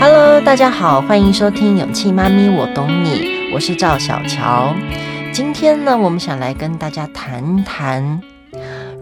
[0.00, 3.10] Hello，大家好，欢迎收听《勇气妈咪，我懂你》，
[3.54, 4.74] 我是赵小乔。
[5.32, 8.20] 今天呢，我们想来跟大家谈谈，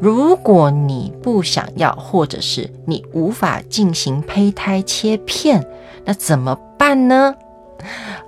[0.00, 5.66] 如果你不想要，或者是你无法进行胚胎切片，
[6.04, 7.34] 那怎么办呢？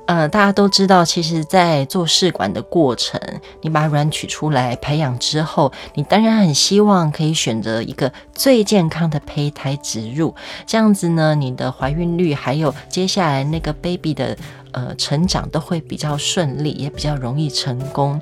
[0.08, 3.20] 呃，大家都知道，其实，在做试管的过程，
[3.60, 10.34] 你把卵取出来培养之后，你当然很希望可以选择一个最健康的胚胎植入，
[10.66, 14.34] 这样子呢，你的怀孕率还有接下来那个 baby 的
[14.72, 18.18] 呃成长都会比较顺利，也比较容易成功。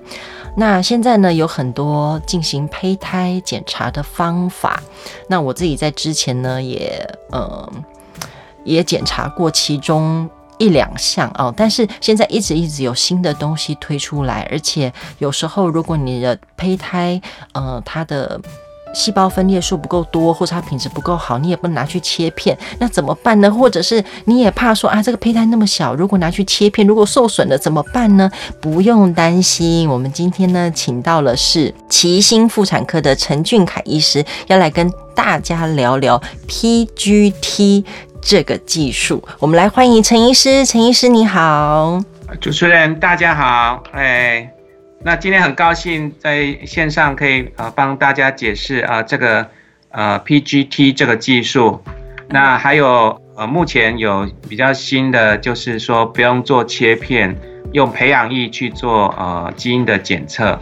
[0.56, 4.82] 那现在呢，有很多进行胚胎检查的方法，
[5.28, 7.72] 那我自己在之前呢，也呃
[8.64, 10.28] 也检查过其中。
[10.58, 17.20] 一两项哦，但是现在一直一直有新的东西推出来，而且有时候如果你的胚胎，
[17.52, 18.40] 呃，它的
[18.94, 23.50] 细胞分裂数不够多，或者它品质不够好，你也不能拿去切片，那怎么办呢？
[23.50, 28.30] 或者是你也怕说啊，这个胚胎那么小，如果拿去切片，如果受损了怎么办呢？
[28.58, 37.84] 不用担心，我们今天呢，请到了是奇星妇产科的陈俊凯医师，要来跟大家聊聊 PGT。
[38.26, 40.66] 这个技术，我们来欢迎陈医师。
[40.66, 42.02] 陈医师你好，
[42.40, 43.84] 主持人大家好。
[43.92, 44.50] 哎，
[45.04, 49.46] 那今天很高兴在线上可以呃帮大家解释啊、呃、这个
[49.90, 51.80] 呃 PGT 这个技术。
[52.28, 57.38] 那还有呃目前有比较新的，就是说不用做切片，
[57.70, 60.60] 用培养液去做呃基因的检测。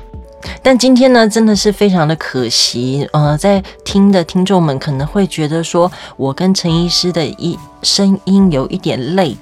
[0.62, 9.37] 但今天呢，真的是非常的可惜，呃，在听的听众们可能会觉得说，我跟陈医师的一声音有一点 lag，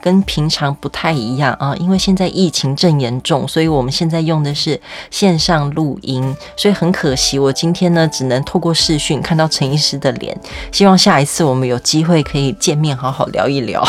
[0.00, 4.80] 跟平常不太一样啊，因为现在疫情正严重，所以我们现在用的是
[5.10, 10.38] 线上录音，所以很可惜，我今天呢只能透过视讯看到陈医师的脸，
[10.70, 13.82] 希望下一次我们有机会可以见面，好好聊一聊。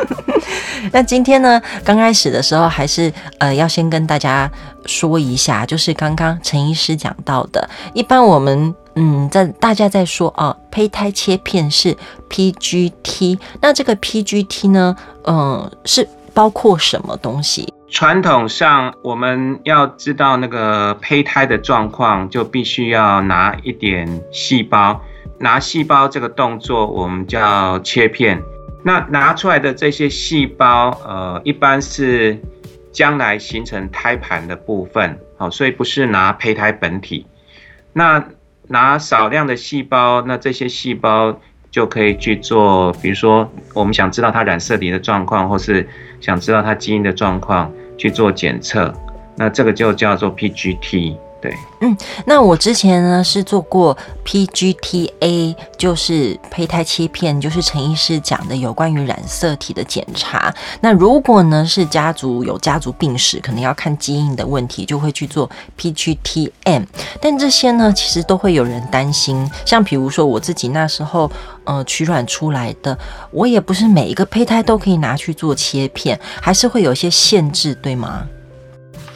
[0.92, 4.50] 那今天呢，刚开始的时候还是呃要先跟大家
[4.84, 11.96] 说一下，就是刚刚陈医师讲到的，一般我们嗯在大家在说啊，胚胎切片是
[12.30, 17.72] PGT，那这个 PGT 呢，嗯、是包括什么东西？
[17.90, 25.00] 传统上我们要知道那个胚胎的状况，就必须要拿一点细胞，
[25.38, 28.42] 拿细胞这个动作我们叫切片。
[28.82, 32.36] 那拿出来的这些细胞，呃，一般是
[32.92, 37.24] 将来形成胎盘的部分，好，所以不是拿胚胎本体。
[37.92, 38.22] 那
[38.68, 41.38] 拿少量的细胞，那这些细胞
[41.70, 45.86] 就可以去做，比如说我们想知道它染色体的状况，或是
[46.20, 48.92] 想知道它基因的状况，去做检测。
[49.36, 51.16] 那这个就叫做 PGT。
[51.44, 51.94] 对，嗯，
[52.24, 53.94] 那我之前呢是做过
[54.24, 60.54] PGT-A，就是胚胎切片，就是陈医师讲的有关于染色体的检查。
[60.80, 66.84] 那如果呢是家族有家族病史，可能要看基因的问题，就会去做 PGT-M。
[67.20, 71.30] 但这些呢，其实都会有人担心，像比如说我自己那时候，
[71.64, 72.98] 呃，取卵出来的，
[73.30, 78.26] 我也不是每一个胚胎都可以拿去做切片，还是会有一些限制，对吗？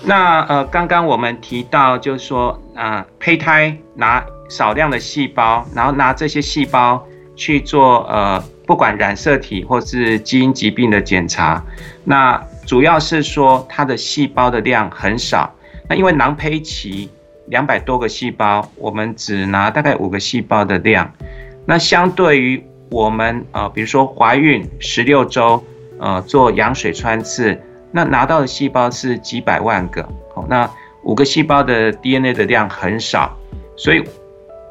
[0.05, 7.05] 那呃，刚刚我们提到，就是说，啊、呃，胚胎拿少量的细胞，然后拿这些细胞
[7.35, 11.63] 去做呃，不管染色体或是基因疾病的检查。
[12.05, 15.53] 那主要是说它的细胞的量很少。
[15.89, 17.11] 那因为囊胚期
[17.47, 21.13] 两百多个细胞，我们只拿大概五个细胞的量。
[21.67, 25.63] 那相对于我们呃，比如说怀孕十六周，
[25.99, 27.61] 呃，做羊水穿刺。
[27.91, 30.69] 那拿到的细胞是几百万个，好，那
[31.05, 33.35] 五个细胞的 DNA 的量很少，
[33.77, 34.05] 所以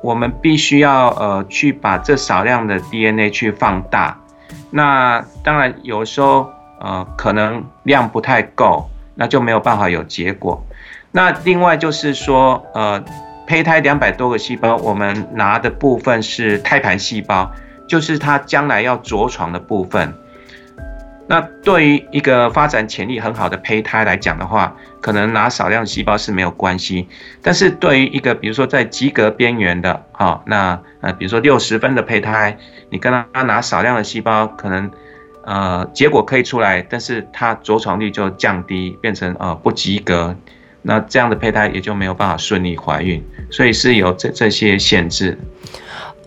[0.03, 4.17] 我们必须要呃去把这少量的 DNA 去放大。
[4.69, 6.47] 那当然有时候
[6.79, 10.63] 呃可能量不太够，那就没有办法有结果。
[11.11, 13.03] 那另外就是说呃
[13.47, 17.49] 胚胎两百多个细胞，我们拿的部分是胎盘细胞，
[17.87, 20.13] 就是它将来要着床的部分。
[21.29, 27.05] 那对于一个发展潜力很好的胚胎来讲的话，可能拿少量细胞是没有关系。
[27.41, 32.57] 但是对于一个比如说在及格边缘的，好，那呃比如说六十分的胚胎，
[32.89, 34.89] 你跟他拿少量的细胞，可能
[35.43, 40.33] 呃结果可以出来，但是它着床率就降低，变成呃不及格。
[40.81, 43.21] 那这样的胚胎也就没有办法顺利怀孕，
[43.51, 45.37] 所以是有这这些限制。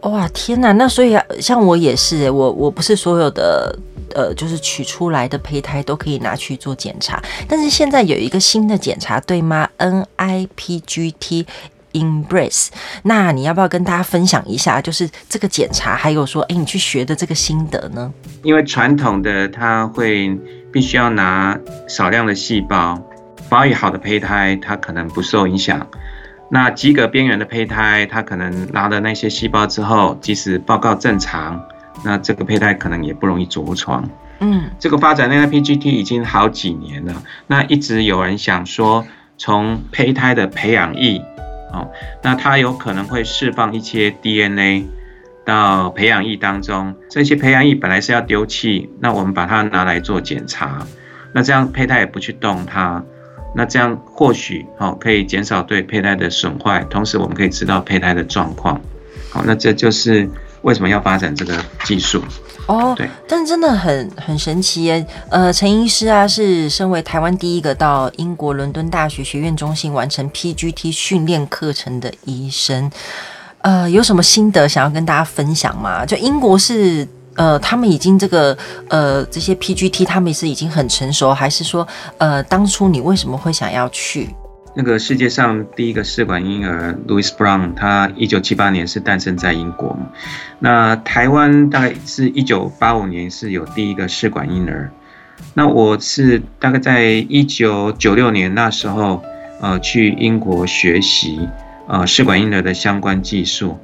[0.02, 0.72] 哇，天哪！
[0.72, 3.74] 那所以像我也是，我我不是所有的。
[4.14, 11.46] 呃，就是取出来的胚胎都可以拿去做检查，但是现在有一个新的检查，对吗？NIPGT
[11.92, 12.68] Embrace。
[13.02, 18.12] 那你要不要跟大家分享一下，就是这个检查，还有说，哎，你去学的这个心得呢？
[18.42, 20.38] 因为传统的它会
[20.72, 21.58] 必须要拿
[21.88, 23.00] 少量的细胞，
[23.48, 25.86] 发育好的胚胎它可能不受影响。
[26.52, 31.60] 那及格边缘的胚胎，它可能拿了那些细胞之后，即使报告正常，
[32.04, 34.08] 那这个胚胎可能也不容易着床。
[34.40, 39.06] 嗯，这个发展那个 PGT 已经好几年了，那一直有人想说，
[39.36, 41.22] 从胚胎的培养液，
[41.72, 41.90] 哦，
[42.22, 44.86] 那它有可能会释放一些 DNA
[45.44, 50.86] 到培养液当中，这些培养液本来是要丢弃，那我们把它拿来做检查，
[51.34, 53.02] 那这样胚胎也不去动它。
[53.52, 58.80] 那这样或许好可以减少对胚胎的损坏，同时我们可以知道胚胎的状况。
[59.30, 60.30] 好，那这就是
[60.62, 61.54] 为什么要发展这个
[61.84, 62.22] 技术
[62.66, 62.94] 哦。
[62.96, 65.06] 对，但真的很很神奇耶。
[65.30, 72.90] 呃，陈医师啊，是身为台湾第一个到英国伦敦大学学院中心完成 PGT 训练课程的医生。
[73.62, 76.04] 呃，有什么心得想要跟大家分享吗？
[76.06, 77.06] 就英国是。
[77.36, 78.54] 呃，他们已经这个
[78.88, 81.86] 呃这些 PGT，他们是已经很成熟，还是说
[82.18, 84.34] 呃当初你为什么会想要去？
[84.74, 89.98] 那个世界上第一个试管婴儿 Louis Brown，他一九七八年是诞生在英国。
[90.58, 94.90] 那台湾大概是一九八五年是有第一个试管婴儿。
[95.54, 99.22] 那我是大概在一九九六年那时候
[99.60, 101.48] 呃去英国学习
[101.88, 103.78] 呃试管婴儿的相关技术。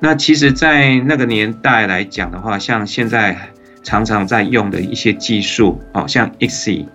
[0.00, 3.38] 那其实，在那个年代来讲的话，像现在
[3.82, 6.86] 常常在用的一些技术，哦，像 ICSI，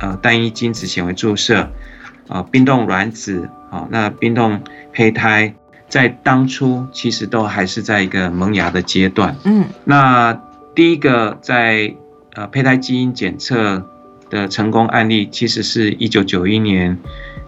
[0.00, 1.68] 呃，单一精子显微注射，
[2.28, 4.60] 啊，冰冻卵子，啊，那冰冻
[4.92, 5.54] 胚胎，
[5.88, 9.36] 在当初其实都还是在一个萌芽的阶段。
[9.44, 10.32] 嗯，那
[10.74, 11.94] 第一个在
[12.34, 13.86] 呃胚胎基因检测
[14.30, 16.98] 的成功案例，其实是一九九一年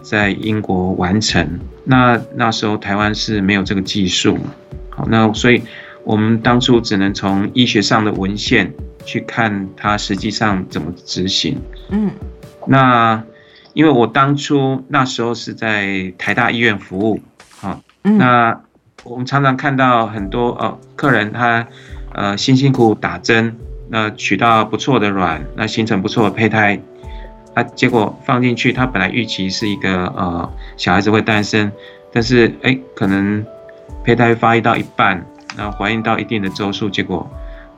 [0.01, 1.59] 在英国完成。
[1.83, 4.37] 那那时候台湾是没有这个技术。
[4.89, 5.61] 好，那所以
[6.03, 8.73] 我们当初只能从医学上的文献
[9.05, 11.59] 去看它实际上怎么执行。
[11.89, 12.11] 嗯，
[12.65, 13.23] 那
[13.77, 17.21] 因为我当初那时候是在台大医院服务，
[17.59, 18.59] 好，那
[19.03, 21.67] 我们常常看到很多哦客人他
[22.13, 23.55] 呃辛辛苦苦打针，
[23.89, 26.79] 那取到不错的卵，那形成不错的胚胎，
[27.53, 31.71] 啊结果放进去，他本来预期是一个呃小孩子会诞生，
[32.11, 33.45] 但是哎、欸、可能。
[34.03, 35.21] 胚胎发育到一半，
[35.57, 37.29] 然后怀孕到一定的周数，结果，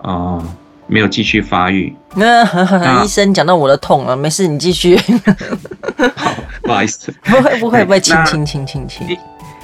[0.04, 0.40] 呃，
[0.89, 1.95] 没有继续发育。
[2.15, 4.97] 那，那医生讲到我的痛了，没事，你继续。
[6.18, 6.33] 好，
[6.63, 7.13] 不好意思。
[7.24, 9.18] 不会，不会，不会，亲亲亲亲亲。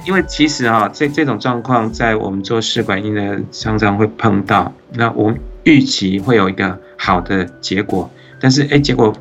[0.06, 4.72] 因为其实啊，这这种状况在我们做试管婴儿常常会碰到。
[4.94, 9.12] 那我们预期会有一个好的结果，但是哎，结果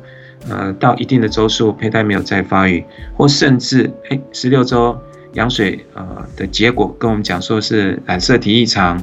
[0.47, 2.85] 呃到一定的周数，胚胎没有再发育，
[3.17, 4.97] 或甚至哎十六周。
[5.33, 8.97] 羊水呃的结果跟我们讲说是染色体异常，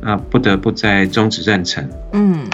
[0.00, 1.84] 那不得不在终止妊娠。
[2.12, 2.46] 嗯，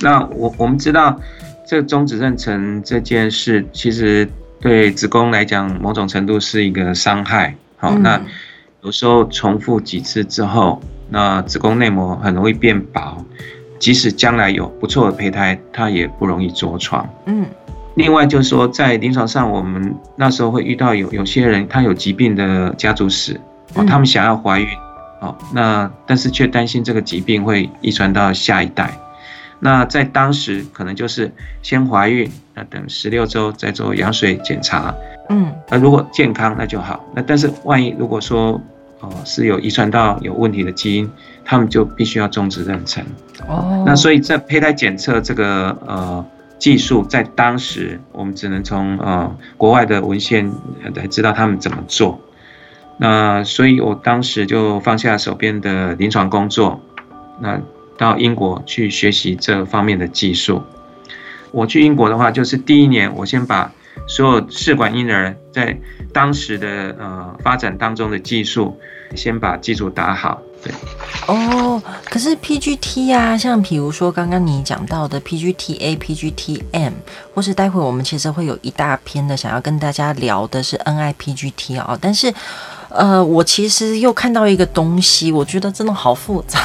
[0.00, 1.18] 那我我们知道
[1.66, 4.28] 这终止妊娠这件事，其实
[4.60, 7.54] 对子宫来讲某种程度是一个伤害。
[7.76, 8.20] 好，那
[8.82, 13.24] 有时候重复几次之后，那子宫内膜很容易变薄，
[13.78, 17.08] 即使将来有不错的胚胎，它也不容易着床。
[17.26, 17.46] 嗯。
[17.94, 23.38] 另外就是说，在临床上，我们那时候会遇到有有些人，他有疾病的家族史，
[23.74, 24.66] 哦，他们想要怀孕，
[25.22, 28.92] 哦，那但是却担心这个疾病会遗传到下一代。
[29.60, 34.94] 那在当时可能就是先怀孕，那等十六周再做羊水检查，
[35.30, 38.60] 嗯，那如果健康那就好，那但是万一如果说
[39.00, 41.10] 哦是有遗传到有问题的基因，
[41.44, 43.00] 他们就必须要终止妊娠。
[43.46, 46.26] 哦，那所以在胚胎检测这个呃。
[46.62, 50.48] 技术在当时，我们只能从呃国外的文献
[50.94, 52.20] 来知道他们怎么做。
[52.98, 56.80] 那所以我当时就放下手边的临床工作，
[57.40, 57.60] 那
[57.96, 60.62] 到英国去学习这方面的技术。
[61.50, 63.70] 我去英国的话，就是第一年，我先把
[64.06, 65.78] 所有试管婴儿在
[66.12, 68.78] 当时的呃发展当中的技术，
[69.14, 70.40] 先把基础打好。
[70.64, 70.72] 对
[71.26, 76.92] 哦，可是 PGT、啊，像比如说刚刚你讲到的 PGT-A、PGT-M，
[77.34, 82.32] 或是待会我们其实会有一大篇的想要跟大家聊的是 NIPGT 啊、哦，但是
[82.94, 86.60] 呃，我其实又看到一个东西，我觉得真的好复杂，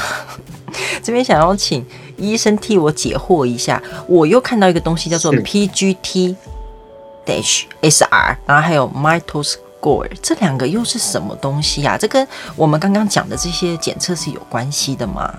[1.02, 1.86] 这边想要请
[2.18, 6.36] 医生替我解惑一下，我又看到一个东西叫做 PGT-SR，
[8.46, 10.10] 然后还有 Mitoscore，。
[10.22, 11.98] 这两个又是什么东西呀、啊？
[11.98, 15.34] 这跟我们刚刚讲的这些检测是有关系的吗？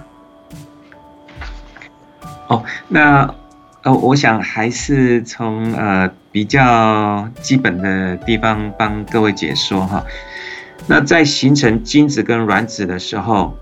[2.49, 3.35] 哦，那
[3.83, 10.03] 呃，我想还是从呃比较基本的地方帮各位解说哈。
[10.89, 13.57] 那在形成精子跟卵子的时候，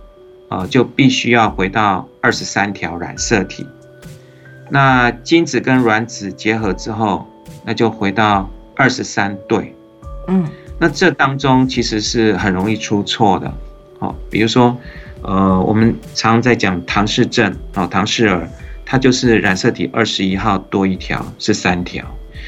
[0.49, 3.67] 呃，就必须要回到二十三条染色体。
[4.71, 7.27] 那精子跟卵子结合之后，
[7.65, 9.75] 那就回到二十三对。
[10.29, 10.47] 嗯，
[10.79, 13.53] 那这当中其实是很容易出错的。
[13.99, 14.77] 哦，比如说，
[15.23, 18.49] 呃，我们常常在讲唐氏症，哦，唐氏儿，
[18.85, 22.05] 它就是染色体二十一号多一条，是三条。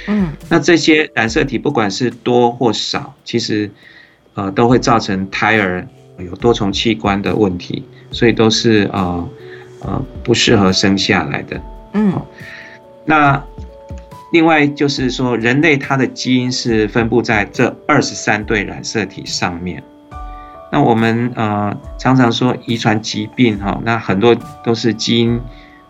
[0.07, 3.71] 嗯，那这些染色体不管是多或少，其实
[4.39, 5.85] 呃都会造成胎儿
[6.17, 9.29] 有多重器官的问题，所以都是呃
[9.81, 11.61] 呃不适合生下来的。
[11.95, 12.13] 嗯，
[13.05, 13.43] 那
[14.33, 19.83] 另外就是说，人类它的基因是分布在这二十三对染色体上面。
[20.71, 25.41] 那我们呃常常说遗传疾病哈，那很多都是基因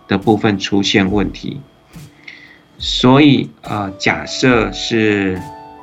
[0.06, 1.60] 的部分出现问题。
[2.78, 5.38] 所以呃，假设是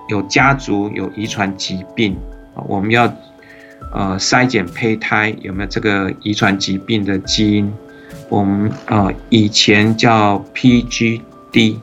[0.07, 2.17] 有家族有遗传疾病，
[2.67, 3.05] 我们要
[3.93, 7.73] 呃筛检胚胎有没有这个遗传疾病的基因。
[8.29, 11.77] 我们呃以前叫 PGD，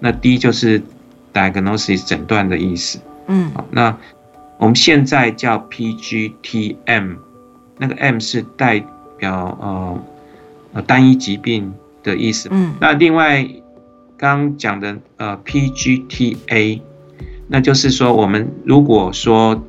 [0.00, 0.82] 那 D 就是
[1.32, 2.98] diagnosis 诊断的意思。
[3.26, 3.96] 嗯，那
[4.58, 7.16] 我们现在叫 PGTM，
[7.78, 8.84] 那个 M 是代
[9.18, 10.02] 表呃
[10.74, 12.48] 呃单一疾病的意思。
[12.50, 13.46] 嗯，那另外。
[14.18, 16.80] 刚讲的呃 PGTA，
[17.48, 19.60] 那就是说我们如果说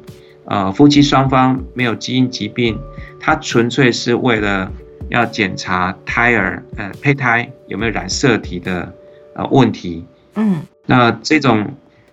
[0.45, 2.79] 呃夫妻双方没有基因疾病，
[3.19, 4.71] 它纯粹是为了
[5.09, 8.93] 要检查胎儿呃胚胎有没有染色体的
[9.35, 10.05] 呃问题。
[10.35, 11.67] 嗯，那这种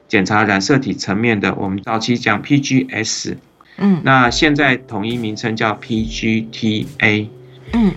[0.08, 3.36] 检查染色体层面的，我们早期讲 PGS，
[3.78, 7.28] 嗯，那现在统一名称叫 PGTA。
[7.72, 7.92] 嗯，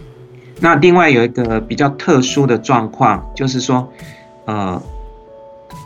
[0.59, 3.91] 那另外有一个比较特殊的状况，就是说。
[4.45, 4.83] 呃，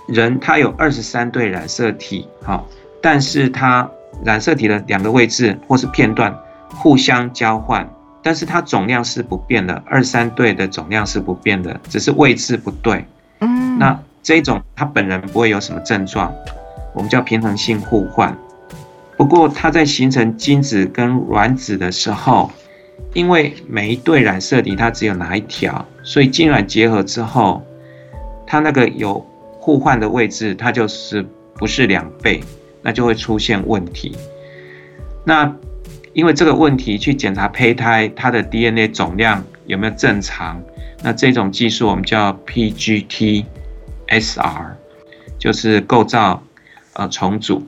[0.08, 2.68] 人他有二十三对染色体，好，
[3.00, 3.88] 但是它
[4.24, 6.38] 染色体的两个位置或是片段
[6.69, 7.88] 互相交换，
[8.21, 13.05] 但是它总量是不变的，二三对的总量是不变的，只是位置不对。
[13.39, 16.33] 嗯，那这种它本人不会有什么症状，
[16.93, 18.38] 我们叫平衡性互换。
[19.15, 22.51] 不过它在形成精子跟卵子的时候，
[23.13, 27.62] 因为每一对染色体它只有哪一条，所以精卵结合之后。
[28.50, 29.19] 它那个有
[29.59, 31.21] 互换的位置，它就是
[31.55, 32.41] 不是两倍，
[32.88, 34.15] 那就会出现问题。
[35.25, 35.53] 那
[36.13, 40.63] 因为这个问题去检查胚胎它的 DNA 总量有没有正常，
[41.03, 43.46] 那这种技术我们叫 PGT-SR，
[45.38, 46.41] 就是构造
[46.94, 47.62] 呃重组。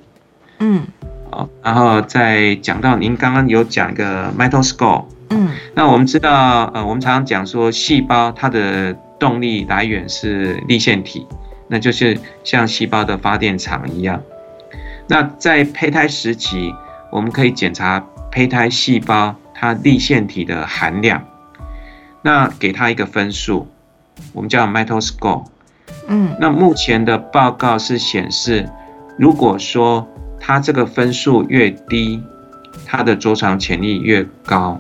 [0.60, 0.88] 嗯，
[1.32, 11.28] 哦，然后再讲到您刚刚有讲一个 m i t o s c o p e 嗯，那我们知道呃，我们常常讲说细胞它的动力来源是粒线体，
[11.68, 14.24] 那就是像细胞的发电厂一样。
[15.10, 16.74] 那在胚胎时期，
[17.12, 18.00] 我们可以检查
[18.32, 21.25] 胚胎细胞它粒线体的含量，
[22.22, 23.68] 那给它一个分数，
[24.32, 25.46] 我们叫 Metal Score。
[26.08, 28.70] 嗯，那目前的报告是显示，
[29.18, 30.08] 如果说
[30.39, 32.24] 它这个分数越低，
[32.86, 34.80] 它的着床潜力越高。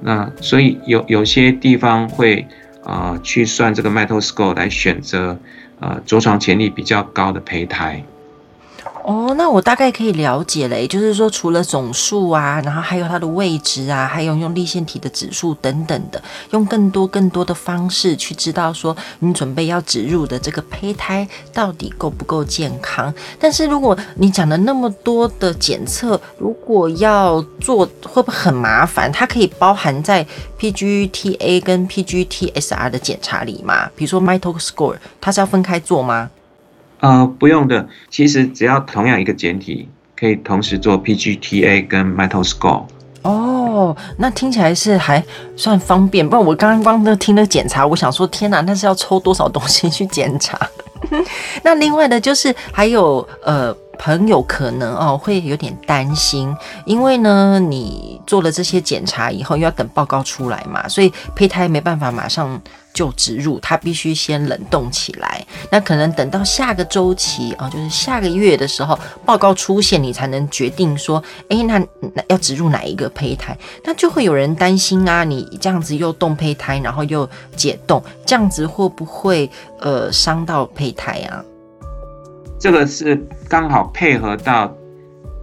[0.00, 2.46] 那所以有有些地方会。
[2.82, 5.38] 啊、呃，去算这个 Metal Score 来选择
[5.80, 8.02] 呃着床潜力比较高的胚胎。
[9.02, 23.12] 哦，那我大概可以了解了，也就是说，除了总数啊，然后还有它的位置啊，还有用立线体的指数等等的，用更多更多的方式去知道说你准备要植入的这个胚胎到底够不够健康。
[23.38, 29.10] 但是如果你讲了那么多的检测，如果要做，会不会很麻烦？
[29.10, 30.24] 它可以包含在
[30.58, 33.90] PGTA 跟 PGT-SR 的检查里吗？
[33.96, 36.30] 比如说 m i t o s c o r e 它是要分开做吗？
[37.00, 42.86] 呃，不用的，其实只要同样一个检体，可以同时做 PGTA 跟 Mito's-Go。
[43.22, 45.22] 哦，那听起来是还
[45.56, 46.26] 算方便。
[46.28, 50.58] 不然我刚刚刚听了检查，我想说，天哪，那是要抽多少东西去检查？
[51.64, 53.76] 那另外的，就是还有呃。
[54.02, 62.58] 朋友可能哦会有点担心，因为呢，你做了这些检查以后，又要等报告出来嘛，所以胚胎没办法马上
[62.92, 65.44] 就植入，它必须先冷冻起来。
[65.70, 71.78] 那可能等到下个周期啊，就是下个月的时候，报告出现，你才能决定说，诶，那
[72.14, 73.56] 那要植入哪一个胚胎？
[73.84, 81.44] 那就会有人担心啊，你这样子又冻胚胎，然后又解冻，这样子会不会呃伤到胚胎啊？
[82.58, 83.16] 这个是
[83.48, 84.70] 刚好配合到，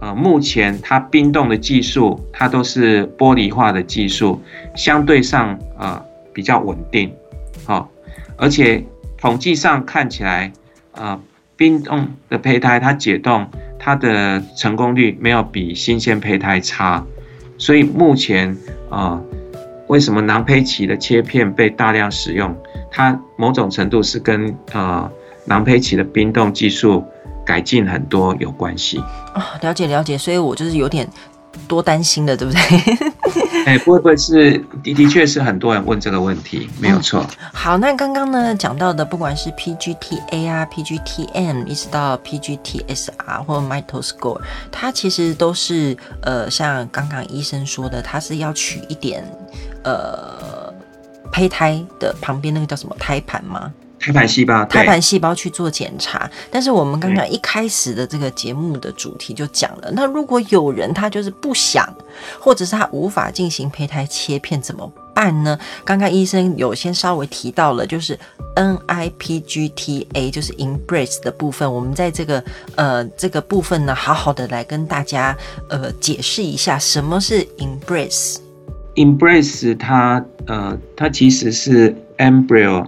[0.00, 4.40] 呃，目前它冰冻的技术，它都是玻璃化的技术，
[4.76, 6.00] 相对上呃
[6.32, 7.12] 比较稳定，
[7.68, 7.86] 哦，
[8.36, 8.82] 而且
[9.16, 10.52] 统计上看起来，
[10.92, 11.20] 呃，
[11.56, 13.46] 冰冻的胚胎它解冻，
[13.78, 17.04] 它的成功率没有比新鲜胚胎差，
[17.58, 18.56] 所以目前
[18.90, 19.20] 啊、
[19.86, 22.56] 为什么囊胚期的切片被大量使用？
[22.90, 25.10] 它某种程度是跟呃
[25.44, 27.04] 囊胚期的冰冻技术
[27.44, 28.98] 改进很多有关系。
[29.34, 31.06] 哦，了解了解，所以我就是有点
[31.66, 32.60] 多担心的，对不对？
[33.66, 37.50] 哎、欸，不会不会是的的确是很多人问这个问题，没有错、嗯。
[37.52, 44.40] 好，那刚刚呢讲到的，不管是 PGT-A 啊、PGT-M，一直到 PGT-SR 或 Mito Score，
[44.70, 49.22] 它其实都是呃，像刚刚医生说的，它是要取一点
[49.84, 50.72] 呃
[51.30, 53.70] 胚胎的旁边那个叫什么胎盘吗？
[53.98, 61.92] 胎盘细胞，胎盘细胞去做检查，但是我们刚刚一开始的这个节目的主题就讲了，那如果有人他就是不想，
[62.38, 65.58] 或者是他无法进行胚胎切片怎么办呢？
[65.84, 68.16] 刚刚医生有先稍微提到了，就是
[68.54, 72.42] NIPGTA，就是 Embrace 的部分，我们在这个
[72.76, 75.36] 呃这个部分呢，好好的来跟大家
[75.68, 78.36] 呃解释一下什么是 Embrace。
[78.94, 82.86] Embrace 它呃它其实是 embryo。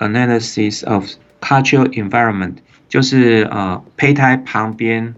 [0.00, 1.06] Analysis of
[1.40, 2.54] cultural environment
[2.88, 5.14] 就是呃胚胎旁边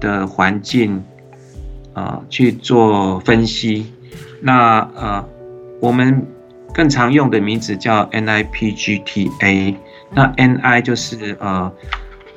[0.00, 1.04] 的环境
[1.94, 3.92] 呃去做分析。
[4.40, 5.24] 那呃
[5.80, 6.26] 我们
[6.74, 9.76] 更常用的名字叫 NIPGTA。
[10.10, 11.72] 那 NI 就是呃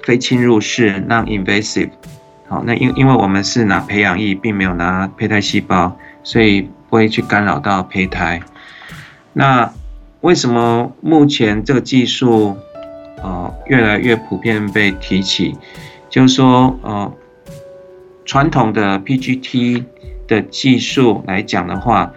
[0.03, 1.91] 非侵入式 （non-invasive）。
[2.47, 8.39] 好，那因因为我们是拿培养液，并没有拿胚胎细胞，所以不会去干扰到胚胎。
[9.33, 9.71] 那
[10.21, 12.57] 为什么目前这个技术，
[13.21, 15.55] 呃，越来越普遍被提起？
[16.09, 17.13] 就是说，呃，
[18.25, 19.83] 传统的 PGT
[20.27, 22.11] 的技术来讲的话，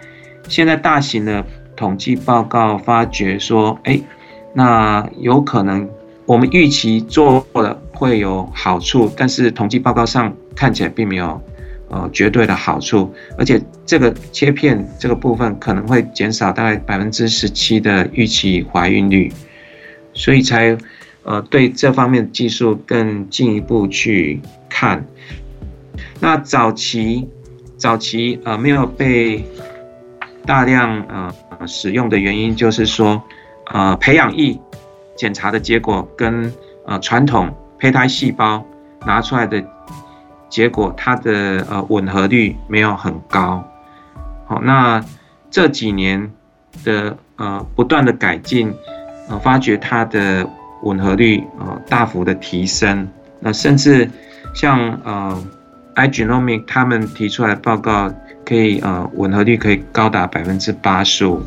[0.47, 4.01] 现在大型的统计报告发觉说，哎，
[4.53, 5.87] 那有可能
[6.25, 11.41] 我们预期做了会有好处，但是统计报告上看起来并没有。
[11.93, 19.29] 呃，绝对的好处，而且这个切片这个部分可能会减少大概百分之十七的预期怀孕率，
[20.13, 20.77] 所以才
[21.23, 25.05] 呃对这方面技术更进一步去看。
[26.21, 27.27] 那早期
[27.75, 29.43] 早期呃没有被
[30.45, 33.21] 大量呃使用的原因，就是说
[33.65, 34.57] 呃培养液
[35.17, 36.53] 检查的结果跟
[36.87, 38.65] 呃传统胚胎细胞
[39.05, 39.61] 拿出来的。
[40.51, 43.63] 结果它的呃吻合率没有很高，
[44.45, 45.01] 好，那
[45.49, 46.29] 这几年
[46.83, 48.71] 的呃不断的改进，
[49.29, 50.45] 呃发觉它的
[50.83, 53.07] 吻合率呃大幅的提升，
[53.39, 54.07] 那甚至
[54.53, 55.43] 像呃
[55.95, 58.13] iGenomics 他们提出来的报告，
[58.45, 61.41] 可以呃吻合率可以高达百分之八十五，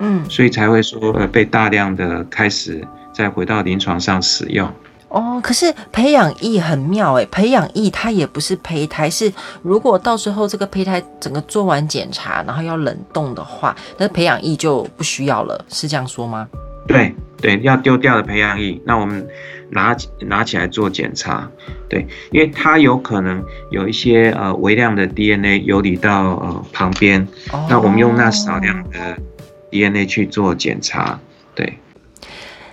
[0.00, 4.70] 嗯，所以才会说呃被大量的开始再回到临床上使用。
[5.10, 16.48] 哦，可是培养液很妙诶，培养液它也不是胚胎，是如果到时候这个胚胎整个做完检查，然后要冷冻的话，那培养液就不需要了，是这样说吗？
[16.86, 19.26] 对对，要丢掉的培养液，那我们
[19.70, 21.48] 拿拿起来做检查，
[21.88, 27.26] 对，因为它有可能有一些呃微量的 DNA 游离到呃旁边，
[27.68, 29.16] 那我们用那少量的
[29.70, 31.18] DNA 去做检查，
[31.54, 31.78] 对。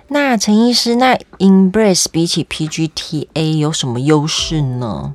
[0.09, 5.13] 那陈医师，那 Embrace 比起 PGT-A 有什么优势呢？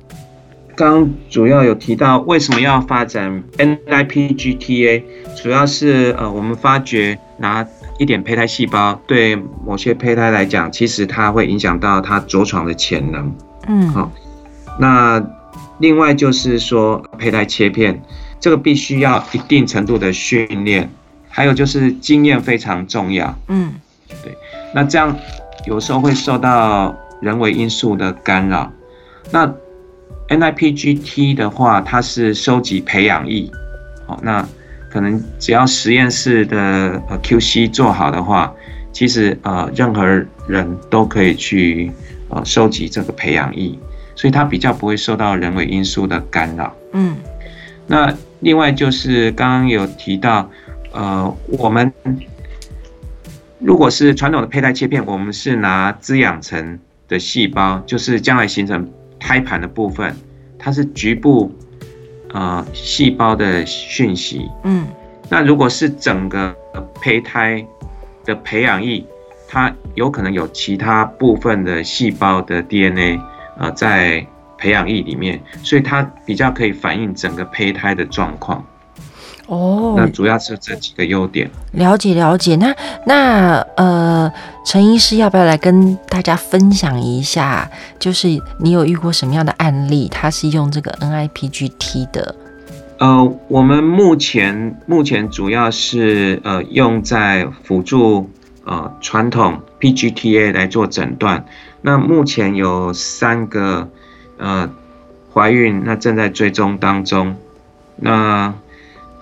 [0.75, 5.03] 刚主要有提到为什么要发展 NIPGTA，
[5.41, 7.65] 主要是呃我们发觉拿
[7.99, 13.35] 一点胚胎细胞对某些胚胎来讲，其实它会影响到它着床的潜能。
[13.67, 14.11] 嗯，好。
[14.79, 15.23] 那
[15.79, 18.01] 另外就是说胚胎切片，
[18.39, 20.89] 这个必须要一定程度的训练，
[21.29, 23.35] 还有就是经验非常重要。
[23.47, 23.73] 嗯，
[24.23, 24.35] 对。
[24.73, 25.15] 那这样
[25.65, 28.71] 有时候会受到人为因素的干扰。
[29.31, 29.53] 那
[30.29, 33.49] NIPGT 的话，它是收集培养液，
[34.07, 34.45] 哦，那
[34.89, 38.53] 可能只要实验室的 QC 做好的话，
[38.91, 40.05] 其实呃任何
[40.47, 41.91] 人都可以去
[42.29, 43.77] 呃收集这个培养液，
[44.15, 46.75] 所以它比较不会受到人为因素的干扰。
[46.93, 47.15] 嗯，
[47.85, 50.49] 那另外就是刚刚有提到，
[50.91, 51.93] 呃，我们。
[53.63, 60.13] 如果是传统的胚胎切片，我们是拿滋养层的细胞，就是将来形成胎盘的部分，
[60.59, 61.49] 它是局部
[62.33, 64.49] 呃细胞的讯息。
[64.65, 64.85] 嗯，
[65.29, 66.53] 那如果是整个
[67.01, 67.65] 胚胎
[68.25, 69.05] 的培养液，
[69.47, 73.17] 它有可能有其他部分的细胞的 DNA
[73.57, 74.25] 呃在
[74.57, 78.65] 培养液里面，所以它比较可以反映整个胚胎的状况。
[79.47, 81.49] 哦，那主要是这几个优点。
[81.73, 82.73] 了解了解，那
[83.05, 84.31] 那呃，
[84.65, 87.69] 陈医师要不要来跟大家分享一下？
[87.99, 88.27] 就是
[88.59, 90.07] 你有遇过什么样的案例？
[90.09, 92.35] 他是用这个 NIPGT 的？
[92.99, 98.29] 呃，我们目前目前主要是呃用在辅助
[98.63, 101.43] 呃传统 PGT-A 来做诊断。
[101.81, 103.89] 那目前有三个
[104.37, 104.69] 呃
[105.33, 107.35] 怀孕，那正在追踪当中。
[107.97, 108.53] 那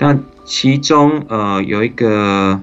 [0.02, 2.60] 但其中呃有一个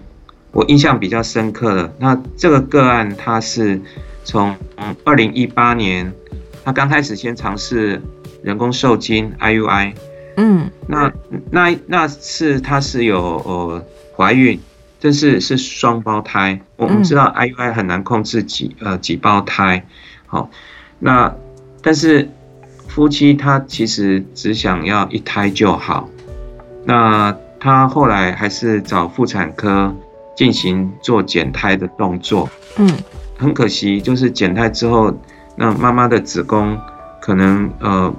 [0.50, 3.80] 我印象比较深刻的，那这个个案它是
[4.24, 4.56] 从
[5.04, 6.12] 二零一八年，
[6.64, 8.02] 他刚开始先尝试
[8.42, 9.92] 人工受精 IUI。
[10.36, 11.12] 嗯，那
[11.52, 13.84] 那那次他是有呃
[14.16, 14.58] 怀孕，
[15.00, 16.60] 但是是双胞胎。
[16.74, 19.86] 我们知道 IUI 很难控制几呃几胞胎，
[20.26, 20.50] 好，
[20.98, 21.32] 那
[21.82, 22.28] 但是
[22.88, 26.08] 夫妻他其实只想要一胎就好。
[26.88, 29.94] 那他后来还是找妇产科
[30.34, 32.48] 进行做减胎的动作。
[32.78, 32.90] 嗯，
[33.36, 35.12] 很可惜，就是减胎之后，
[35.54, 36.80] 那妈妈的子宫
[37.20, 38.14] 可能呃。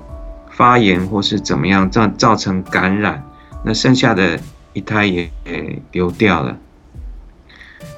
[0.52, 3.24] 发炎或是怎么样，造造成感染，
[3.64, 4.38] 那剩下的
[4.74, 6.58] 一胎也也流掉了。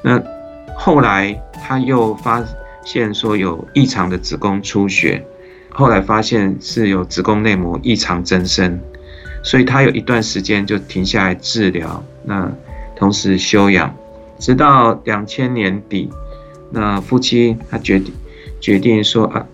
[0.03, 0.21] 那
[0.77, 2.43] 后来他又发
[2.85, 5.25] 现说有异常的子宫出血，
[5.71, 8.79] 后来发现是有子宫内膜异常增生，
[9.43, 12.51] 所以他有一段时间就停下来治疗，那
[12.95, 13.95] 同时休养，
[14.39, 16.09] 直到两千年底，
[16.71, 18.13] 那夫妻他决定
[18.59, 19.45] 决定说啊。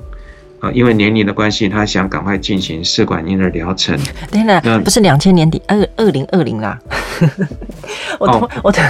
[0.60, 3.96] 啊，因为年龄的关系，他想赶快进行试管婴儿疗程。
[4.32, 6.80] 对了，不是两千年底，二二零二零啦。
[8.20, 8.82] 我我的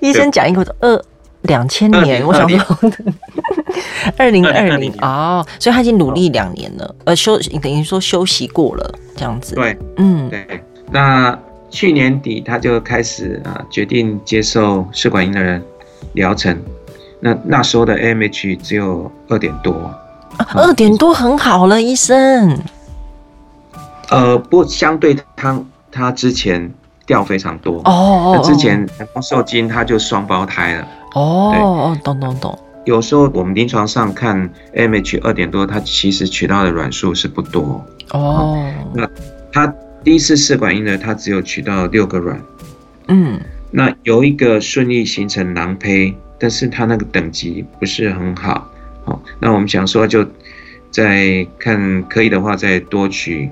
[0.00, 1.04] 医生讲一个二
[1.42, 2.90] 两千年，我想说
[4.18, 9.54] 二零二零哦，所以他已经努力两年了，呃，休等于说休息过了这样子。
[9.54, 10.62] 对，嗯，对。
[10.90, 11.38] 那
[11.70, 15.60] 去年底他就开始啊，决定接受试管婴儿
[16.14, 16.58] 疗程。
[17.20, 19.74] 那那时候的 AMH 只有二点多。
[20.54, 22.58] 二点多很好了，医生。
[24.08, 26.72] 呃，不，相对他他之前
[27.04, 28.32] 掉非常多哦。
[28.34, 30.88] 那之前人工受精他就双胞胎了。
[31.14, 32.58] 哦哦，懂懂懂。
[32.84, 37.84] 有时候我们临床上看 AMH 二点多，它其实取到的卵数是不多。
[38.12, 38.72] 哦。
[38.94, 39.08] 那
[39.52, 42.40] 它第一次试管婴儿，它只有取到六个卵。
[43.08, 43.40] 嗯。
[43.70, 48.70] 那有一个顺利形成囊胚，但是它那个等级不是很好。
[49.04, 50.26] 哦那我们想说，就
[50.90, 53.50] 再看可以的话，再多取，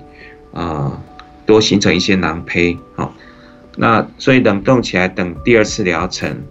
[0.53, 0.99] 呃，
[1.45, 3.12] 多形成一些囊胚，好，
[3.77, 6.42] 那所以冷冻起来等第二次疗程。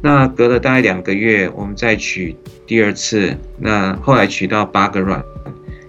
[0.00, 5.22] 那隔了大概两个月，我们再取第二次，那后来取到八个卵，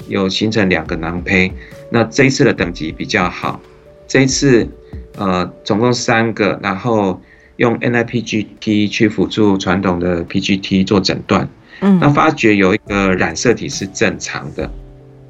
[0.08, 1.52] 有形成两个囊胚。
[1.92, 3.60] 那这一次的等级比较好，
[4.08, 4.68] 这一次
[5.16, 7.22] 呃总共三个，然后
[7.58, 11.48] 用 NIPGT 去辅助传统的 PGT 做诊断。
[11.82, 14.70] 嗯，那发觉有一个染色体是正常的，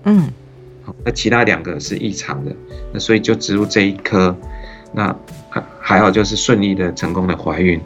[0.05, 0.29] 嗯，
[0.83, 2.55] 好，那其他两个是异常的，
[2.91, 4.35] 那所以就植入这一颗，
[4.93, 5.15] 那
[5.49, 7.79] 还还好就是顺利的成功的怀孕，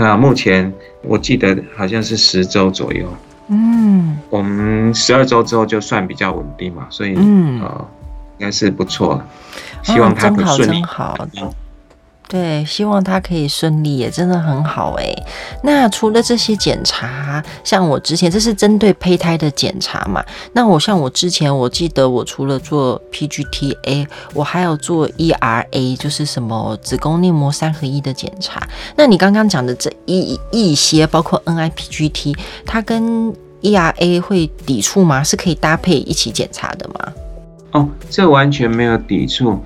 [0.00, 3.12] 那目前我记得好像是十周左右，
[3.48, 7.88] 嗯，我们十二周之后就算比较稳定嘛，所以嗯，呃，
[8.38, 9.20] 应该是不错，
[9.82, 10.80] 希望它会顺利。
[11.40, 11.52] 哦
[12.28, 15.04] 对，希望他可以顺利，也真的很好哎。
[15.62, 20.22] 那除了这些检查，像我之前这是针对胚胎的检查嘛？
[20.52, 28.62] 那我像我之前，我记得我除了做 PGT-A，我还有做 ERA，就是什么子宫内膜三合一的检查。
[28.94, 32.36] 那你刚刚讲的这一一些，包括 NIPGT，
[32.66, 35.24] 它跟 ERA 会抵触吗？
[35.24, 37.12] 是可以搭配一起检查的吗？
[37.72, 39.62] 哦，这完全没有抵触。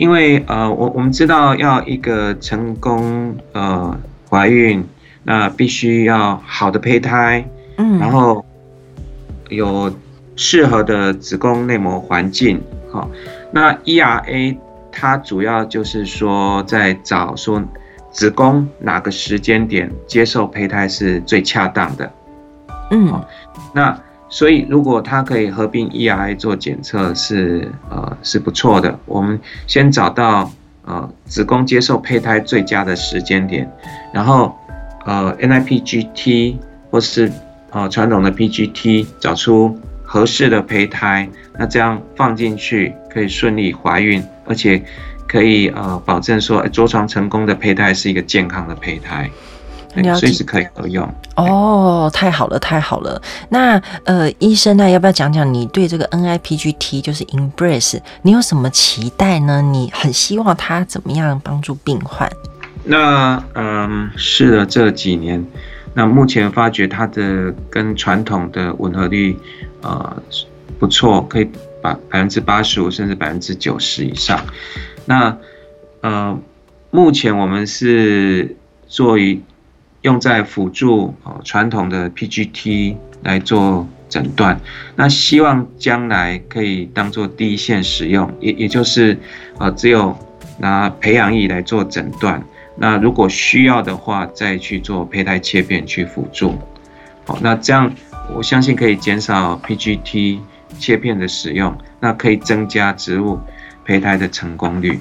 [0.00, 3.94] 因为呃，我我们知道要一个成功呃
[4.30, 4.82] 怀孕，
[5.24, 8.42] 那必须要好的胚胎，嗯，然后
[9.50, 9.92] 有
[10.36, 12.58] 适合的子宫内膜环境，
[12.90, 13.10] 好、哦，
[13.52, 14.56] 那 ERA
[14.90, 17.62] 它主要就是说在找说
[18.10, 22.10] 子宫哪个时间点接受胚胎是最恰当的，
[22.90, 23.22] 嗯，哦、
[23.74, 23.94] 那。
[24.30, 28.96] 所以，如果它可以合并 ERA 做检测，是呃是不错的。
[29.04, 30.50] 我们先找到
[30.84, 33.68] 呃子宫接受胚胎最佳的时间点，
[34.12, 34.56] 然后
[35.04, 36.56] 呃 NIPGT
[36.90, 37.30] 或是
[37.70, 44.80] 呃传统的 PGT 找出合适的胚胎，那这样放进去可以顺利怀孕，而且
[45.26, 49.28] 可以呃保证说着床成功的胚胎是一个健康的胚胎。
[50.18, 51.08] 随时可以合用。
[51.36, 53.20] 哦，太好了，太好了。
[53.48, 59.62] 那呃，医生呢，要不要讲讲你对这个 NIPGT 就是 Embrace，你有什么期待呢？
[59.62, 62.30] 你很希望它怎么样帮助病患？
[62.84, 65.44] 那嗯，试了这几年，
[65.94, 69.36] 那目前发觉它的跟传统的吻合率
[69.82, 70.22] 呃
[70.78, 71.48] 不错，可以
[71.82, 74.38] 把百分之八十五甚至百分之九十以上。
[75.04, 75.36] 那
[76.00, 76.38] 呃，
[76.90, 78.56] 目前我们是
[78.88, 79.40] 做于
[80.02, 84.58] 用在辅助哦传统的 PGT 来做诊断，
[84.96, 89.18] 那希望将来可以当做第一线使用，也也就是
[89.58, 90.16] 呃只有
[90.58, 92.42] 拿培养液来做诊断，
[92.76, 96.54] 那如果需要的话再去做胚胎切片去辅助，
[97.26, 97.92] 好，那这样
[98.34, 100.38] 我相信可以减少 PGT
[100.78, 103.38] 切片的使用，那可以增加植物
[103.84, 104.98] 胚胎的成功率。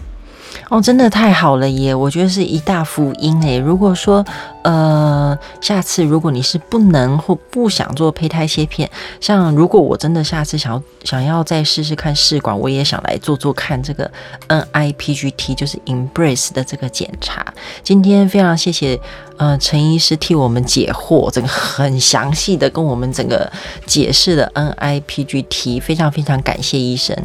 [0.69, 1.93] 哦，真的太好了耶！
[1.93, 3.59] 我觉得是一大福音诶。
[3.59, 4.25] 如果说，
[4.63, 8.89] 呃，下次如果你是不能或不想做胚胎切片，
[9.22, 14.10] 像如果我真的下次想要想要再试试看试管，我也想来做做看这个
[14.48, 17.45] NIPGT，就是 Embrace 的这个检查。
[17.84, 19.00] 今天非常谢谢。
[19.39, 23.50] 呃，陈医师替我们解惑，这个很详细的跟我们整个
[23.86, 27.15] 解释了 NIPGT，非常非常感谢医生。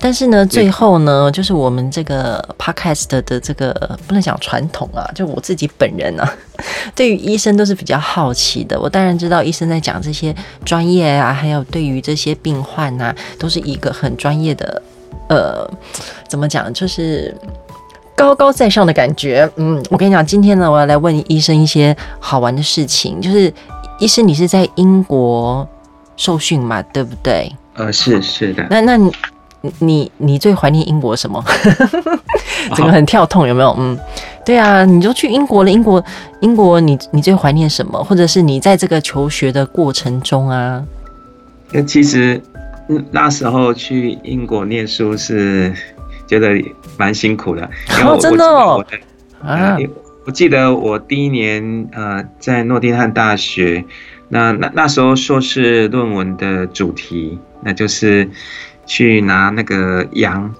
[0.00, 6.34] 但是呢，最后呢，就是我们这个 Podcast 的这个不能讲传统啊，就我自己本人啊，
[6.94, 8.78] 对于医生都是比较好奇的。
[8.80, 14.82] 我当然知道医生在讲这些专业啊，还有对于这些病患呐、啊，都是一个很专业的，
[15.28, 15.70] 呃，
[16.28, 17.34] 怎么讲，就是。
[18.18, 23.20] 高高在上的感觉，嗯，我跟你讲，今天呢，我要来问医生一些好玩的事情。
[23.20, 23.54] 就是，
[24.00, 25.64] 医生，你是在英国
[26.16, 26.82] 受训嘛？
[26.82, 27.54] 对不对？
[27.74, 28.66] 呃，是是的。
[28.68, 29.08] 那那你
[29.78, 31.42] 你你最怀念英国什么？
[32.74, 33.74] 整个很跳痛，有没有？
[33.78, 33.98] 嗯，
[34.44, 35.70] 对啊，你就去英国了。
[35.70, 36.04] 英国，
[36.40, 38.02] 英国你，你你最怀念什么？
[38.02, 40.84] 或者是你在这个求学的过程中啊？
[41.72, 42.40] 那其实
[43.10, 45.72] 那时候去英国念书是。
[46.28, 46.62] 觉得
[46.98, 48.84] 蛮辛苦的，然后我真的哦，
[49.42, 49.78] 啊，
[50.26, 53.82] 我记得我第一年呃在诺丁汉大学，
[54.28, 58.28] 那那那时候硕士论文的主题，那就是
[58.88, 60.52] 去拿那个羊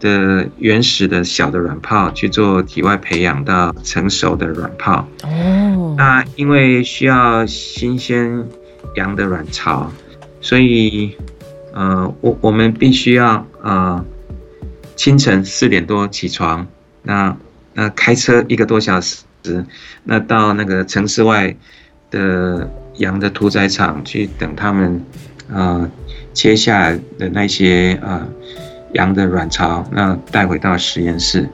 [0.00, 5.06] 的原始的小的卵泡去做体外培养到成熟的卵泡。
[5.24, 8.46] 哦，那因为需要新鲜
[8.96, 9.92] 羊的卵巢，
[10.40, 11.14] 所以
[11.74, 14.02] 呃我我们必须要呃。
[14.96, 16.64] 清晨四点多起床，
[17.02, 17.36] 那
[17.72, 19.24] 那开车一个多小时，
[20.04, 21.52] 那到那个城市外
[22.12, 25.04] 的羊的屠宰场去等他们，
[25.52, 25.90] 呃，
[26.34, 28.20] 切下来的那些呃
[28.92, 31.48] 羊的卵巢，那带回到实验室。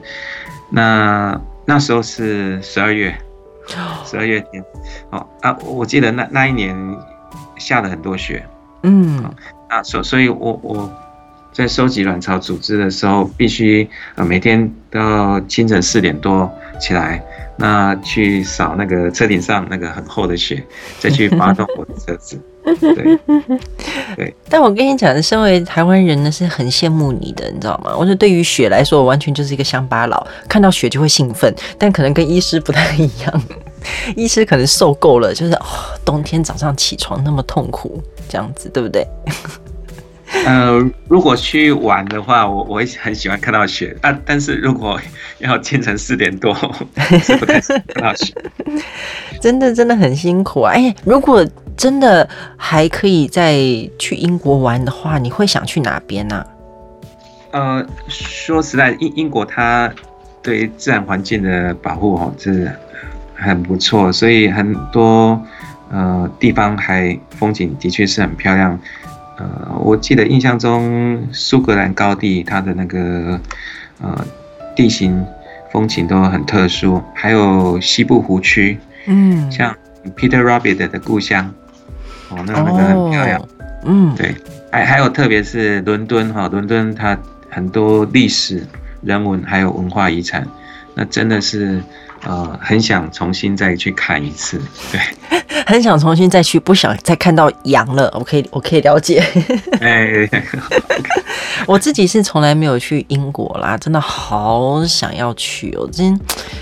[0.69, 3.15] 那那时候是十二月，
[4.03, 4.61] 十二月天，
[5.11, 6.75] 哦啊，我记得那那一年
[7.57, 8.45] 下了很多雪，
[8.83, 9.23] 嗯，
[9.69, 10.91] 啊，所所以我我。
[11.53, 17.21] 在收集卵巢组织的时候，必须呃每天都要清晨四点多起来，
[17.57, 20.63] 那去扫那个车顶上那个很厚的雪，
[20.99, 22.39] 再去发动我的车子。
[22.79, 23.19] 对
[24.15, 24.35] 对。
[24.49, 27.95] 但我跟你讲，身为台湾人呢，是很羡慕你的，你知道吗？
[27.97, 33.43] 我说对于雪来说，我完全就是一个乡巴佬，看到雪就会兴奋，但可能跟医师不太一样。
[34.15, 35.65] 医师可能受够了，就是哦，
[36.05, 39.07] 冬天早上起床那么痛苦，这样子，对不对？
[40.45, 44.17] 呃，如果去玩的话，我我会很喜欢看到雪啊。
[44.25, 44.97] 但是如果
[45.39, 46.55] 要清晨四点多，
[47.21, 48.33] 是不太看到雪。
[49.41, 50.71] 真的真的很辛苦啊！
[50.73, 51.45] 哎、欸，如果
[51.81, 53.55] 真的还可以再
[53.97, 57.79] 去英国玩的话，你会想去哪边呢、啊？
[57.79, 59.91] 呃，说实在，英英国它
[60.43, 62.71] 对自然环境的保护哦，是
[63.33, 65.41] 很不错，所以很多
[65.89, 68.79] 呃地方还风景的确是很漂亮。
[69.39, 73.41] 呃，我记得印象中苏格兰高地它的那个
[74.03, 74.23] 呃
[74.75, 75.25] 地形
[75.71, 79.75] 风情都很特殊，还有西部湖区，嗯，像
[80.15, 81.51] Peter Rabbit 的故乡，
[82.31, 83.47] 哦，那个那个很漂亮，
[83.85, 84.35] 嗯，对，
[84.71, 87.17] 还还有特别是伦敦哈，伦敦它
[87.49, 88.65] 很多历史
[89.01, 90.47] 人文还有文化遗产，
[90.95, 91.81] 那真的是。
[92.23, 95.01] 呃，很想重新再去看一次，对，
[95.65, 98.11] 很想重新再去，不想再看到羊了。
[98.13, 99.23] 我可以，我可以了解。
[99.81, 100.29] 哎，
[101.67, 106.19] 我自己是从来没有去英国啦，真的好想要去哦，真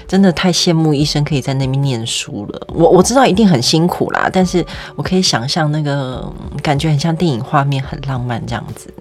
[0.07, 2.67] 真的太羡慕医生可以在那边念书了。
[2.73, 4.65] 我我知道一定很辛苦啦，但是
[4.95, 8.93] 我可以想象那个感觉很像电影画面，很浪漫这样子。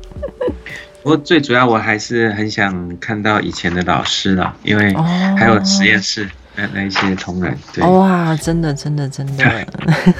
[1.03, 4.95] 不过最主要，我还是很想看到以前的老师了，因为
[5.37, 7.57] 还有实验室，那那一些同仁。
[7.73, 9.67] 对哇，真的真的真的，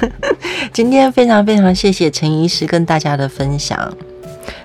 [0.73, 3.77] 今天非常非常谢谢陈医师跟大家的分享。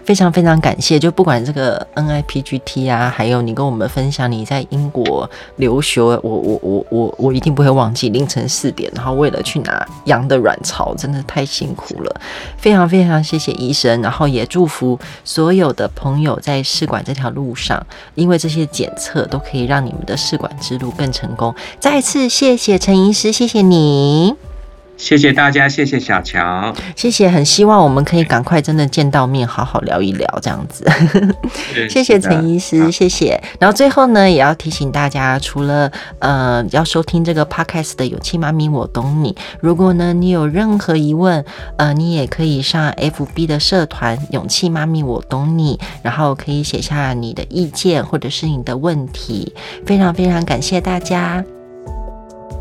[0.05, 12.21] 非常非常感谢，就不管这个 NIPGT 啊，还有你跟我们分享你在英国留学，我我我我我一定不会忘记凌晨四点，然后为了去拿羊的卵巢，真的太辛苦了。
[12.59, 21.55] 非常非常谢谢医生，然后也祝福所有的朋友在试管这条路上，因为这些检测都可以让你们的试管之路更成功。
[21.81, 24.54] 再次谢谢陈医师，谢谢你。
[24.96, 30.87] 谢谢大家，谢谢小乔，谢谢，很希望我们可以赶快真的见到面，好好聊一聊这样子。
[31.90, 33.38] 谢谢陈医师，谢谢。
[33.59, 41.44] 然后最后呢，也要提醒大家，除了呃要收听这个 podcast 的勇气妈咪我懂你，如果呢你有任何疑问，
[41.76, 49.52] 呃你也可以上 FB 的社团勇气妈咪我懂你，然后可以写下你的意见或者是你的问题。
[49.85, 51.44] 非常非常感谢大家。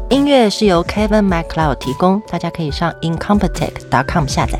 [0.09, 4.59] 音乐是由 Kevin MacLeod 提供，大家可以上 incompetech.com 下载。